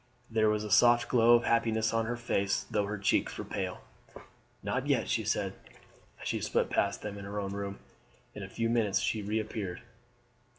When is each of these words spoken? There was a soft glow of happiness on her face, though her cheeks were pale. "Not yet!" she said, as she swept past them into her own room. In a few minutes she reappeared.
There 0.31 0.49
was 0.49 0.63
a 0.63 0.71
soft 0.71 1.09
glow 1.09 1.35
of 1.35 1.43
happiness 1.43 1.93
on 1.93 2.07
her 2.07 2.17
face, 2.17 2.63
though 2.71 2.85
her 2.85 2.97
cheeks 2.97 3.37
were 3.37 3.43
pale. 3.43 3.81
"Not 4.63 4.87
yet!" 4.87 5.07
she 5.07 5.23
said, 5.23 5.53
as 6.19 6.27
she 6.27 6.41
swept 6.41 6.71
past 6.71 7.03
them 7.03 7.19
into 7.19 7.29
her 7.29 7.39
own 7.39 7.53
room. 7.53 7.77
In 8.33 8.41
a 8.41 8.49
few 8.49 8.67
minutes 8.67 8.97
she 8.99 9.21
reappeared. 9.21 9.83